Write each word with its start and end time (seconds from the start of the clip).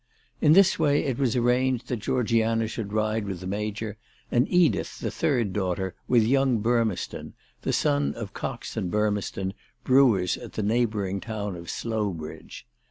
In 0.41 0.53
this 0.53 0.79
way 0.79 1.03
it 1.03 1.19
was 1.19 1.35
arranged 1.35 1.87
that 1.89 1.97
Georgiana 1.99 2.67
should 2.67 2.91
ride 2.91 3.25
with 3.25 3.39
the 3.41 3.45
Major, 3.45 3.97
and 4.31 4.49
Edith, 4.49 4.97
the 4.97 5.11
third 5.11 5.53
daughter, 5.53 5.93
with 6.07 6.23
young 6.23 6.57
Burmeston, 6.59 7.33
the 7.61 7.71
son 7.71 8.15
of 8.15 8.33
Cox 8.33 8.75
and 8.75 8.89
Burmeston, 8.89 9.53
brewers 9.83 10.37
at 10.37 10.53
the 10.53 10.63
neighbouring 10.63 11.19
town 11.21 11.55
of 11.55 11.69
Slowbridge. 11.69 12.65